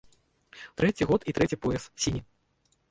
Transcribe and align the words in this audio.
Трэці 0.81 1.03
год 1.11 1.29
і 1.31 1.37
трэці 1.39 1.61
пояс, 1.65 1.83
сіні. 2.07 2.21